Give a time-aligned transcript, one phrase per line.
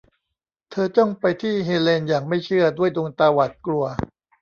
[0.71, 3.83] เธอจ้องไปที่เฮเลนอย่างไม่เชื่อด้วยดวงตาหวาดกลัว